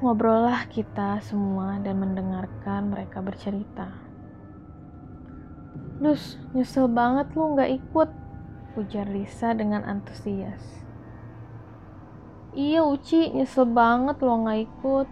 ngobrollah 0.00 0.66
kita 0.72 1.20
semua 1.20 1.78
dan 1.84 2.00
mendengarkan 2.00 2.90
mereka 2.90 3.20
bercerita. 3.20 3.92
Lus, 6.00 6.40
nyesel 6.54 6.88
banget 6.88 7.30
lu 7.36 7.58
gak 7.58 7.70
ikut, 7.74 8.10
ujar 8.78 9.06
Lisa 9.10 9.50
dengan 9.52 9.82
antusias. 9.82 10.62
Iya 12.56 12.86
Uci, 12.86 13.36
nyesel 13.36 13.68
banget 13.68 14.18
lo 14.24 14.34
gak 14.48 14.60
ikut, 14.64 15.08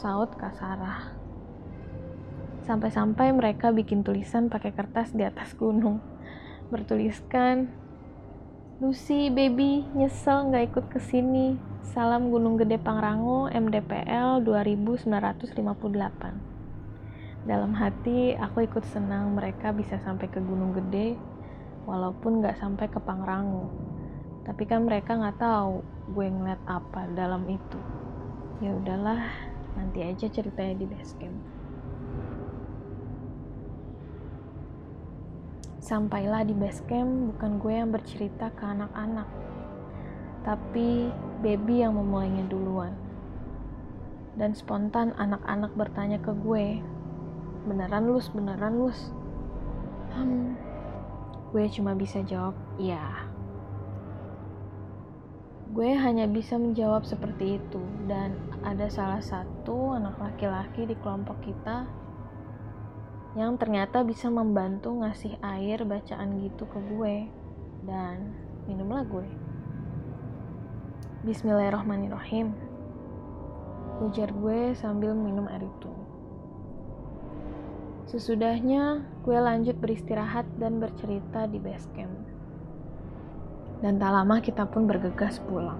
saut 0.00 0.34
Kak 0.34 0.58
Sarah. 0.58 1.12
Sampai-sampai 2.66 3.32
mereka 3.32 3.72
bikin 3.72 4.04
tulisan 4.04 4.50
pakai 4.52 4.74
kertas 4.76 5.16
di 5.16 5.24
atas 5.24 5.56
gunung. 5.56 6.09
Bertuliskan, 6.70 7.66
Lucy, 8.78 9.26
baby, 9.26 9.82
nyesel 9.90 10.54
nggak 10.54 10.70
ikut 10.70 10.86
ke 10.86 11.02
sini. 11.02 11.58
Salam 11.82 12.30
Gunung 12.30 12.62
Gede 12.62 12.78
Pangrango, 12.78 13.50
MDPL 13.50 14.46
2958. 14.46 17.42
Dalam 17.42 17.74
hati, 17.74 18.38
aku 18.38 18.70
ikut 18.70 18.86
senang 18.86 19.34
mereka 19.34 19.74
bisa 19.74 19.98
sampai 19.98 20.30
ke 20.30 20.38
Gunung 20.38 20.70
Gede, 20.78 21.18
walaupun 21.90 22.38
nggak 22.38 22.62
sampai 22.62 22.86
ke 22.86 23.02
Pangrango. 23.02 23.66
Tapi 24.46 24.62
kan 24.62 24.86
mereka 24.86 25.18
nggak 25.18 25.42
tahu 25.42 25.82
gue 26.14 26.26
ngeliat 26.30 26.62
apa 26.70 27.10
dalam 27.18 27.50
itu. 27.50 27.82
Ya 28.62 28.78
udahlah, 28.78 29.26
nanti 29.74 30.06
aja 30.06 30.30
ceritanya 30.30 30.78
di 30.78 30.86
base 30.86 31.18
camp. 31.18 31.34
Sampailah 35.90 36.46
di 36.46 36.54
base 36.54 36.86
camp, 36.86 37.34
bukan 37.34 37.58
gue 37.58 37.74
yang 37.74 37.90
bercerita 37.90 38.54
ke 38.54 38.62
anak-anak, 38.62 39.26
tapi 40.46 41.10
baby 41.42 41.82
yang 41.82 41.98
memulainya 41.98 42.46
duluan. 42.46 42.94
Dan 44.38 44.54
spontan 44.54 45.10
anak-anak 45.18 45.74
bertanya 45.74 46.22
ke 46.22 46.30
gue, 46.46 46.78
beneran 47.66 48.06
lus, 48.06 48.30
beneran 48.30 48.78
lus? 48.78 49.10
Hmm, 50.14 50.54
gue 51.50 51.66
cuma 51.74 51.98
bisa 51.98 52.22
jawab, 52.22 52.54
iya. 52.78 53.26
Gue 55.74 55.90
hanya 55.90 56.30
bisa 56.30 56.54
menjawab 56.54 57.02
seperti 57.02 57.58
itu, 57.58 57.82
dan 58.06 58.38
ada 58.62 58.86
salah 58.86 59.18
satu 59.18 59.98
anak 59.98 60.14
laki-laki 60.22 60.86
di 60.86 60.94
kelompok 61.02 61.42
kita 61.42 61.82
yang 63.38 63.54
ternyata 63.54 64.02
bisa 64.02 64.26
membantu 64.26 64.90
ngasih 64.90 65.38
air 65.38 65.86
bacaan 65.86 66.42
gitu 66.42 66.66
ke 66.66 66.78
gue 66.90 67.30
dan 67.86 68.34
minumlah 68.66 69.06
gue 69.06 69.28
Bismillahirrahmanirrahim 71.22 72.50
ujar 74.02 74.34
gue 74.34 74.74
sambil 74.74 75.14
minum 75.14 75.46
air 75.46 75.62
itu 75.62 75.92
Sesudahnya, 78.10 79.06
gue 79.22 79.38
lanjut 79.38 79.78
beristirahat 79.78 80.42
dan 80.58 80.82
bercerita 80.82 81.46
di 81.46 81.62
base 81.62 81.86
camp. 81.94 82.10
Dan 83.86 84.02
tak 84.02 84.10
lama 84.10 84.42
kita 84.42 84.66
pun 84.66 84.90
bergegas 84.90 85.38
pulang. 85.46 85.78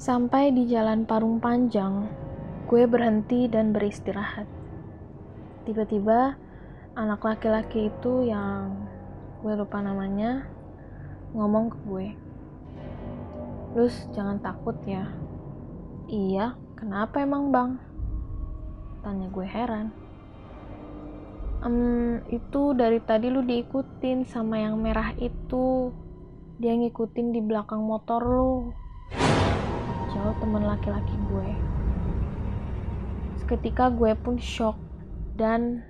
Sampai 0.00 0.56
di 0.56 0.64
jalan 0.72 1.04
Parung 1.04 1.36
Panjang, 1.36 2.08
gue 2.64 2.88
berhenti 2.88 3.44
dan 3.44 3.76
beristirahat 3.76 4.48
tiba-tiba 5.64 6.36
anak 6.96 7.20
laki-laki 7.22 7.92
itu 7.92 8.26
yang 8.26 8.74
gue 9.40 9.52
lupa 9.56 9.80
namanya 9.80 10.44
ngomong 11.32 11.70
ke 11.70 11.78
gue. 11.86 12.06
Lus 13.78 13.94
jangan 14.12 14.42
takut 14.42 14.76
ya. 14.84 15.06
Iya 16.10 16.58
kenapa 16.74 17.22
emang 17.22 17.54
bang? 17.54 17.70
Tanya 19.04 19.30
gue 19.30 19.46
heran. 19.46 19.94
Um, 21.60 22.24
itu 22.32 22.72
dari 22.72 23.04
tadi 23.04 23.28
lu 23.28 23.44
diikutin 23.44 24.24
sama 24.24 24.58
yang 24.58 24.80
merah 24.80 25.12
itu. 25.20 25.92
Dia 26.60 26.76
ngikutin 26.76 27.36
di 27.36 27.40
belakang 27.40 27.84
motor 27.84 28.20
lu. 28.20 28.52
Jawab 30.12 30.36
teman 30.40 30.64
laki-laki 30.66 31.16
gue. 31.30 31.48
Seketika 33.40 33.88
gue 33.88 34.12
pun 34.18 34.36
shock 34.36 34.89
dan 35.40 35.80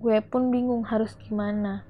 gue 0.00 0.16
pun 0.24 0.48
bingung 0.48 0.80
harus 0.88 1.12
gimana. 1.20 1.84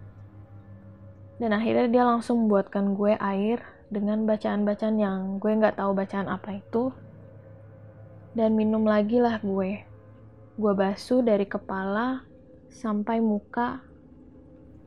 Dan 1.39 1.55
akhirnya 1.55 1.87
dia 1.87 2.03
langsung 2.03 2.51
buatkan 2.51 2.99
gue 2.99 3.15
air 3.15 3.63
dengan 3.87 4.27
bacaan-bacaan 4.27 4.99
yang 4.99 5.39
gue 5.39 5.55
nggak 5.55 5.79
tahu 5.79 5.95
bacaan 5.95 6.27
apa 6.27 6.59
itu. 6.59 6.91
Dan 8.35 8.59
minum 8.59 8.83
lagi 8.83 9.23
lah 9.23 9.39
gue. 9.39 9.87
Gue 10.59 10.73
basuh 10.75 11.23
dari 11.23 11.47
kepala 11.47 12.27
sampai 12.67 13.23
muka 13.23 13.79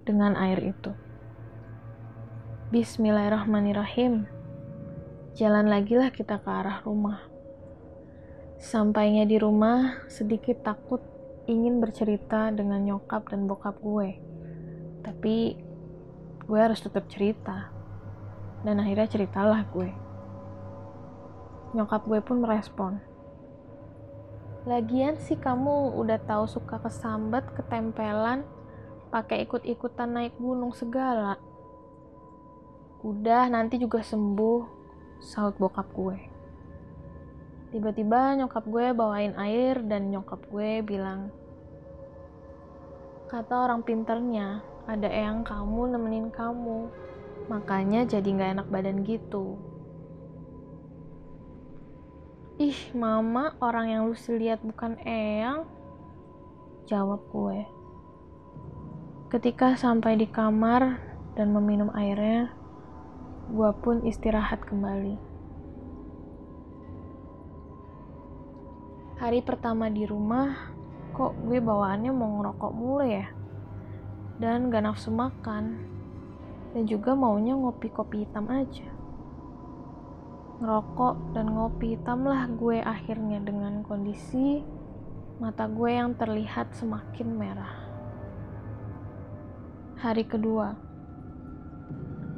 dengan 0.03 0.35
air 0.35 0.59
itu. 0.75 0.91
Bismillahirrahmanirrahim. 2.75 4.27
Jalan 5.39 5.71
lagi 5.71 5.95
lah 5.95 6.11
kita 6.11 6.43
ke 6.43 6.49
arah 6.51 6.83
rumah. 6.83 7.23
Sampainya 8.59 9.23
di 9.23 9.39
rumah, 9.39 10.03
sedikit 10.11 10.67
takut 10.67 10.99
ingin 11.49 11.81
bercerita 11.81 12.53
dengan 12.53 12.81
nyokap 12.85 13.29
dan 13.29 13.49
bokap 13.49 13.77
gue. 13.81 14.17
Tapi 15.01 15.57
gue 16.45 16.59
harus 16.59 16.81
tetap 16.81 17.09
cerita. 17.09 17.73
Dan 18.61 18.77
akhirnya 18.77 19.09
ceritalah 19.09 19.65
gue. 19.73 19.89
Nyokap 21.73 22.05
gue 22.05 22.19
pun 22.21 22.45
merespon. 22.45 23.01
Lagian 24.69 25.17
sih 25.17 25.41
kamu 25.41 25.97
udah 25.97 26.21
tahu 26.21 26.45
suka 26.45 26.77
kesambat 26.77 27.49
ketempelan 27.57 28.45
pakai 29.09 29.49
ikut-ikutan 29.49 30.13
naik 30.13 30.37
gunung 30.37 30.77
segala. 30.77 31.41
Udah 33.01 33.49
nanti 33.49 33.81
juga 33.81 34.05
sembuh 34.05 34.61
saut 35.17 35.57
bokap 35.57 35.89
gue 35.97 36.30
Tiba-tiba 37.71 38.35
nyokap 38.35 38.67
gue 38.67 38.91
bawain 38.91 39.31
air 39.39 39.79
dan 39.87 40.11
nyokap 40.11 40.43
gue 40.51 40.83
bilang, 40.83 41.31
Kata 43.31 43.63
orang 43.63 43.87
pinternya, 43.87 44.59
ada 44.91 45.07
eyang 45.07 45.47
kamu 45.47 45.95
nemenin 45.95 46.27
kamu, 46.35 46.91
makanya 47.47 48.03
jadi 48.03 48.27
gak 48.27 48.51
enak 48.59 48.67
badan 48.67 49.07
gitu. 49.07 49.55
Ih, 52.59 52.91
mama, 52.91 53.55
orang 53.63 53.87
yang 53.87 54.01
lu 54.11 54.15
lihat 54.35 54.59
bukan 54.67 54.99
eyang? 55.07 55.63
Jawab 56.91 57.23
gue. 57.31 57.63
Ketika 59.31 59.79
sampai 59.79 60.19
di 60.19 60.27
kamar 60.27 60.99
dan 61.39 61.55
meminum 61.55 61.87
airnya, 61.95 62.51
gue 63.47 63.71
pun 63.79 64.03
istirahat 64.03 64.59
kembali. 64.67 65.30
Hari 69.21 69.45
pertama 69.45 69.85
di 69.85 70.01
rumah, 70.09 70.73
kok 71.13 71.37
gue 71.45 71.61
bawaannya 71.61 72.09
mau 72.09 72.41
ngerokok 72.41 72.73
mulu 72.73 73.05
ya? 73.05 73.29
Dan 74.41 74.73
gak 74.73 74.81
nafsu 74.81 75.13
makan. 75.13 75.77
Dan 76.73 76.89
juga 76.89 77.13
maunya 77.13 77.53
ngopi 77.53 77.93
kopi 77.93 78.25
hitam 78.25 78.49
aja. 78.49 78.89
Ngerokok 80.57 81.37
dan 81.37 81.53
ngopi 81.53 81.93
hitam 81.93 82.25
lah 82.25 82.49
gue 82.49 82.81
akhirnya 82.81 83.37
dengan 83.45 83.85
kondisi 83.85 84.65
mata 85.37 85.69
gue 85.69 85.93
yang 85.93 86.17
terlihat 86.17 86.73
semakin 86.73 87.29
merah. 87.37 87.77
Hari 90.01 90.25
kedua, 90.25 90.73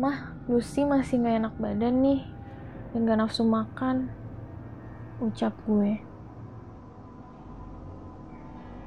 Mah, 0.04 0.36
Lucy 0.52 0.84
masih 0.84 1.24
gak 1.24 1.48
enak 1.48 1.56
badan 1.64 2.04
nih 2.04 2.28
dan 2.92 3.08
gak 3.08 3.20
nafsu 3.24 3.48
makan. 3.48 4.12
Ucap 5.24 5.56
gue. 5.64 6.12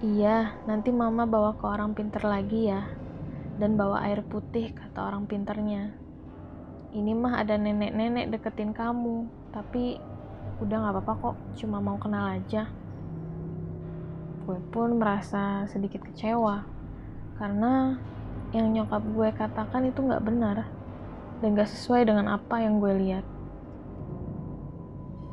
Iya, 0.05 0.61
nanti 0.69 0.93
mama 0.93 1.25
bawa 1.25 1.57
ke 1.57 1.65
orang 1.65 1.97
pinter 1.97 2.21
lagi 2.21 2.69
ya. 2.69 2.85
dan 3.57 3.81
bawa 3.81 4.05
air 4.05 4.21
putih 4.21 4.77
kata 4.77 5.01
orang 5.01 5.25
pinternya. 5.25 5.97
Ini 6.93 7.13
mah 7.17 7.41
ada 7.41 7.57
nenek-nenek 7.57 8.29
deketin 8.29 8.77
kamu, 8.77 9.33
tapi 9.49 9.97
udah 10.61 10.77
gak 10.77 10.95
apa-apa 11.01 11.13
kok, 11.21 11.37
cuma 11.65 11.81
mau 11.81 11.97
kenal 11.97 12.37
aja. 12.37 12.69
Gue 14.45 14.61
pun 14.71 15.01
merasa 15.01 15.65
sedikit 15.73 16.05
kecewa, 16.05 16.69
karena 17.41 17.97
yang 18.53 18.71
nyokap 18.77 19.03
gue 19.03 19.29
katakan 19.33 19.89
itu 19.89 20.05
gak 20.05 20.25
benar, 20.25 20.69
dan 21.41 21.57
gak 21.57 21.73
sesuai 21.73 22.05
dengan 22.05 22.29
apa 22.29 22.61
yang 22.61 22.77
gue 22.77 22.93
lihat. 22.93 23.25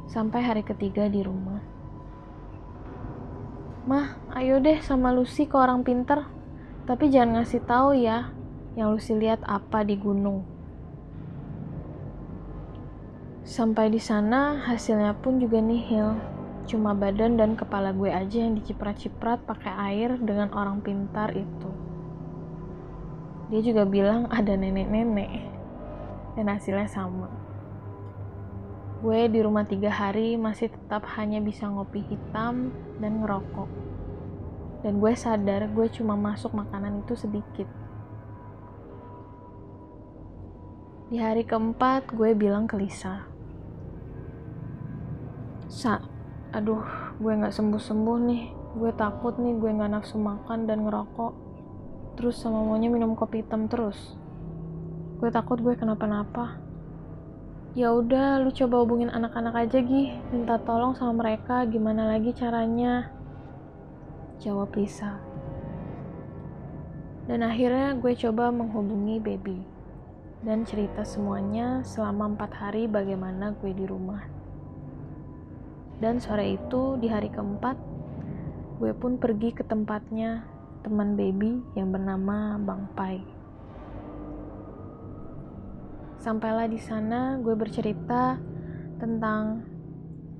Sampai 0.07 0.47
hari 0.47 0.63
ketiga 0.63 1.11
di 1.11 1.19
rumah. 1.19 1.52
Mah, 3.83 4.15
ayo 4.31 4.63
deh 4.63 4.79
sama 4.79 5.11
Lucy 5.11 5.43
ke 5.43 5.59
orang 5.59 5.83
pinter, 5.83 6.23
tapi 6.87 7.11
jangan 7.11 7.43
ngasih 7.43 7.59
tahu 7.67 7.91
ya 7.99 8.31
yang 8.79 8.95
Lucy 8.95 9.11
lihat 9.11 9.43
apa 9.43 9.83
di 9.83 9.99
gunung. 9.99 10.47
Sampai 13.43 13.91
di 13.91 13.99
sana 13.99 14.63
hasilnya 14.71 15.19
pun 15.19 15.35
juga 15.35 15.59
nihil. 15.59 16.15
Cuma 16.63 16.95
badan 16.95 17.35
dan 17.35 17.59
kepala 17.59 17.91
gue 17.91 18.07
aja 18.07 18.39
yang 18.39 18.55
diciprat-ciprat 18.55 19.43
pakai 19.43 19.75
air 19.91 20.15
dengan 20.15 20.47
orang 20.55 20.79
pintar 20.79 21.35
itu. 21.35 21.69
Dia 23.51 23.59
juga 23.59 23.83
bilang 23.83 24.31
ada 24.31 24.55
nenek-nenek. 24.55 25.43
Dan 26.39 26.47
hasilnya 26.47 26.87
sama. 26.87 27.42
Gue 29.03 29.27
di 29.27 29.43
rumah 29.43 29.67
tiga 29.67 29.91
hari 29.91 30.39
masih 30.39 30.71
tetap 30.71 31.03
hanya 31.19 31.43
bisa 31.43 31.67
ngopi 31.67 32.07
hitam 32.07 32.71
dan 33.03 33.19
ngerokok. 33.19 33.67
Dan 34.79 35.03
gue 35.03 35.11
sadar 35.11 35.67
gue 35.67 35.91
cuma 35.91 36.15
masuk 36.15 36.55
makanan 36.55 37.03
itu 37.03 37.11
sedikit. 37.19 37.67
Di 41.11 41.19
hari 41.19 41.43
keempat 41.43 42.15
gue 42.15 42.31
bilang 42.31 42.63
ke 42.63 42.79
Lisa, 42.79 43.27
Sa, 45.67 45.99
aduh, 46.55 46.87
gue 47.19 47.33
gak 47.43 47.51
sembuh-sembuh 47.51 48.17
nih. 48.31 48.43
Gue 48.79 48.91
takut 48.95 49.35
nih 49.35 49.59
gue 49.59 49.83
gak 49.83 49.91
nafsu 49.99 50.15
makan 50.15 50.63
dan 50.63 50.87
ngerokok. 50.87 51.33
Terus 52.15 52.39
sama 52.39 52.63
maunya 52.63 52.87
minum 52.87 53.19
kopi 53.19 53.43
hitam 53.43 53.67
terus. 53.67 54.15
Gue 55.19 55.27
takut 55.27 55.59
gue 55.59 55.75
kenapa-napa. 55.75 56.62
Ya 57.73 57.89
udah, 57.89 58.37
lu 58.37 58.53
coba 58.53 58.85
hubungin 58.85 59.09
anak-anak 59.09 59.65
aja 59.65 59.81
Gi, 59.81 60.13
minta 60.29 60.61
tolong 60.61 60.93
sama 60.93 61.25
mereka 61.25 61.65
gimana 61.65 62.05
lagi 62.05 62.29
caranya. 62.29 63.09
Jawab 64.37 64.77
Lisa. 64.77 65.17
Dan 67.25 67.41
akhirnya 67.41 67.97
gue 67.97 68.13
coba 68.13 68.53
menghubungi 68.53 69.17
Baby 69.17 69.57
dan 70.45 70.67
cerita 70.69 71.01
semuanya 71.01 71.81
selama 71.81 72.37
empat 72.37 72.51
hari 72.53 72.85
bagaimana 72.85 73.57
gue 73.57 73.73
di 73.73 73.89
rumah. 73.89 74.21
Dan 75.97 76.21
sore 76.21 76.53
itu, 76.53 76.99
di 77.01 77.09
hari 77.09 77.33
keempat, 77.33 77.79
gue 78.77 78.91
pun 78.93 79.17
pergi 79.17 79.49
ke 79.49 79.65
tempatnya 79.65 80.45
teman 80.83 81.15
baby 81.15 81.63
yang 81.79 81.89
bernama 81.89 82.59
Bang 82.59 82.91
Pai. 82.91 83.42
Sampailah 86.23 86.71
di 86.71 86.79
sana, 86.79 87.35
gue 87.43 87.51
bercerita 87.51 88.39
tentang 88.95 89.67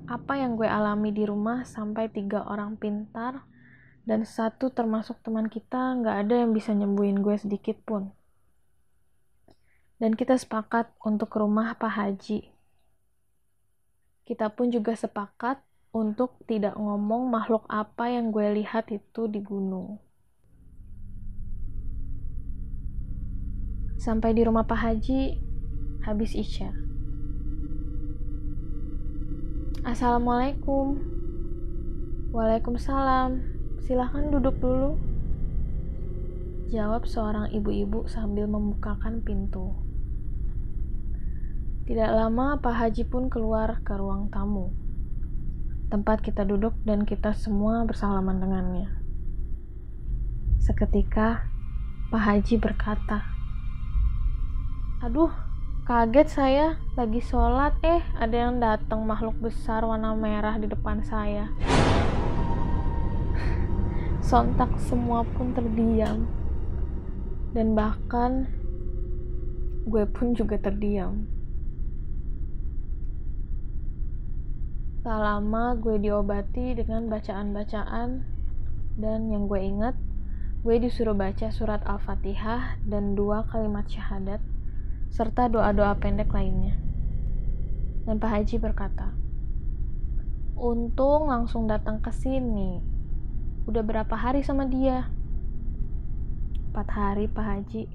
apa 0.08 0.40
yang 0.40 0.56
gue 0.56 0.64
alami 0.64 1.12
di 1.12 1.28
rumah 1.28 1.68
sampai 1.68 2.08
tiga 2.08 2.40
orang 2.48 2.80
pintar 2.80 3.44
dan 4.08 4.24
satu 4.24 4.72
termasuk 4.72 5.20
teman 5.20 5.52
kita 5.52 6.00
nggak 6.00 6.16
ada 6.24 6.34
yang 6.40 6.56
bisa 6.56 6.72
nyembuhin 6.72 7.20
gue 7.20 7.36
sedikit 7.36 7.76
pun. 7.84 8.16
Dan 10.00 10.16
kita 10.16 10.40
sepakat 10.40 10.88
untuk 11.04 11.28
ke 11.28 11.36
rumah 11.36 11.76
Pak 11.76 11.92
Haji 11.92 12.54
kita 14.24 14.48
pun 14.48 14.72
juga 14.72 14.96
sepakat 14.96 15.60
untuk 15.92 16.40
tidak 16.48 16.74
ngomong 16.80 17.28
makhluk 17.28 17.68
apa 17.68 18.08
yang 18.08 18.32
gue 18.32 18.56
lihat 18.56 18.88
itu 18.88 19.28
di 19.28 19.44
gunung. 19.44 20.00
Sampai 24.00 24.32
di 24.32 24.42
rumah 24.42 24.64
Pak 24.64 24.80
Haji, 24.80 25.20
habis 26.04 26.36
Isya. 26.36 26.68
Assalamualaikum. 29.88 31.00
Waalaikumsalam. 32.36 33.40
Silahkan 33.80 34.28
duduk 34.28 34.60
dulu. 34.60 35.00
Jawab 36.68 37.08
seorang 37.08 37.48
ibu-ibu 37.56 38.04
sambil 38.04 38.44
membukakan 38.44 39.24
pintu. 39.24 39.72
Tidak 41.84 42.10
lama 42.16 42.60
Pak 42.60 42.74
Haji 42.80 43.04
pun 43.08 43.28
keluar 43.32 43.80
ke 43.84 43.92
ruang 43.96 44.28
tamu. 44.28 44.72
Tempat 45.88 46.24
kita 46.24 46.44
duduk 46.44 46.76
dan 46.84 47.04
kita 47.04 47.36
semua 47.36 47.84
bersalaman 47.84 48.40
dengannya. 48.40 48.88
Seketika 50.60 51.44
Pak 52.08 52.22
Haji 52.24 52.56
berkata, 52.56 53.20
Aduh, 55.04 55.43
kaget 55.84 56.28
saya 56.32 56.66
lagi 56.96 57.20
sholat 57.20 57.76
eh 57.84 58.00
ada 58.16 58.32
yang 58.32 58.56
datang 58.56 59.04
makhluk 59.04 59.36
besar 59.36 59.84
warna 59.84 60.16
merah 60.16 60.56
di 60.56 60.64
depan 60.64 61.04
saya. 61.04 61.52
Sontak 64.32 64.80
semua 64.80 65.28
pun 65.36 65.52
terdiam. 65.52 66.24
Dan 67.52 67.76
bahkan 67.76 68.48
gue 69.84 70.08
pun 70.08 70.32
juga 70.32 70.56
terdiam. 70.56 71.28
Tak 75.04 75.20
lama 75.20 75.76
gue 75.76 76.00
diobati 76.00 76.80
dengan 76.80 77.12
bacaan-bacaan 77.12 78.24
dan 78.96 79.28
yang 79.28 79.52
gue 79.52 79.60
inget, 79.60 79.92
gue 80.64 80.80
disuruh 80.80 81.12
baca 81.12 81.52
surat 81.52 81.84
Al-Fatihah 81.84 82.80
dan 82.88 83.12
dua 83.12 83.44
kalimat 83.52 83.84
syahadat 83.84 84.40
serta 85.14 85.46
doa-doa 85.46 85.94
pendek 86.02 86.34
lainnya. 86.34 86.74
Dan 88.02 88.18
Pak 88.18 88.34
Haji 88.34 88.58
berkata, 88.58 89.14
Untung 90.58 91.30
langsung 91.30 91.70
datang 91.70 92.02
ke 92.02 92.10
sini. 92.10 92.82
Udah 93.70 93.86
berapa 93.86 94.10
hari 94.18 94.42
sama 94.42 94.66
dia? 94.66 95.06
Empat 96.66 96.88
hari, 96.90 97.30
Pak 97.30 97.46
Haji. 97.46 97.86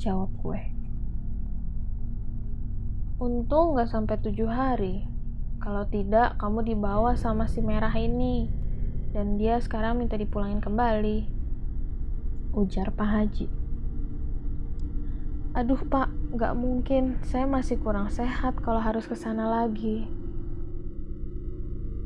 Jawab 0.00 0.32
gue. 0.40 0.60
Untung 3.20 3.76
gak 3.76 3.92
sampai 3.92 4.16
tujuh 4.16 4.48
hari. 4.48 5.04
Kalau 5.60 5.84
tidak, 5.92 6.40
kamu 6.40 6.72
dibawa 6.72 7.20
sama 7.20 7.44
si 7.44 7.60
merah 7.60 7.92
ini. 7.92 8.48
Dan 9.12 9.36
dia 9.36 9.60
sekarang 9.60 10.00
minta 10.00 10.16
dipulangin 10.16 10.64
kembali. 10.64 11.28
Ujar 12.56 12.88
Pak 12.96 13.08
Haji. 13.12 13.61
Aduh 15.52 15.84
pak, 15.84 16.08
gak 16.32 16.56
mungkin. 16.56 17.20
Saya 17.28 17.44
masih 17.44 17.76
kurang 17.76 18.08
sehat 18.08 18.56
kalau 18.64 18.80
harus 18.80 19.04
ke 19.04 19.12
sana 19.12 19.44
lagi. 19.52 20.08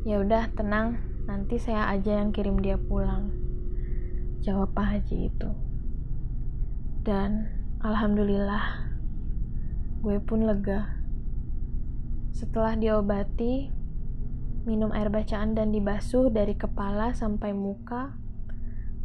Ya 0.02 0.18
udah, 0.18 0.50
tenang. 0.58 0.98
Nanti 1.30 1.62
saya 1.62 1.86
aja 1.94 2.18
yang 2.18 2.34
kirim 2.34 2.58
dia 2.58 2.74
pulang. 2.74 3.30
Jawab 4.42 4.74
Pak 4.74 4.86
Haji 4.98 5.30
itu. 5.30 5.50
Dan 7.06 7.46
alhamdulillah, 7.86 8.90
gue 10.02 10.18
pun 10.26 10.42
lega 10.42 10.98
setelah 12.34 12.74
diobati, 12.74 13.70
minum 14.66 14.90
air 14.90 15.06
bacaan 15.06 15.54
dan 15.54 15.70
dibasuh 15.70 16.34
dari 16.34 16.58
kepala 16.58 17.14
sampai 17.14 17.54
muka, 17.54 18.10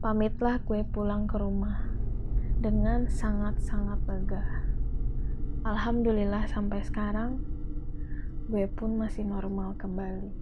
pamitlah 0.02 0.58
gue 0.66 0.82
pulang 0.90 1.30
ke 1.30 1.38
rumah 1.38 1.91
dengan 2.62 3.10
sangat-sangat 3.10 4.06
lega. 4.06 4.46
Alhamdulillah 5.66 6.46
sampai 6.46 6.86
sekarang 6.86 7.42
gue 8.54 8.70
pun 8.70 9.02
masih 9.02 9.26
normal 9.26 9.74
kembali. 9.82 10.41